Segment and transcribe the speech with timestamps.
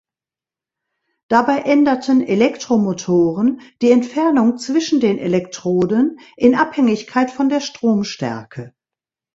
[1.27, 8.73] Dabei änderten Elektromotoren die Entfernung zwischen den Elektroden in Abhängigkeit von der Stromstärke.